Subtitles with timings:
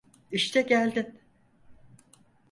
[0.31, 1.19] İşte geldin.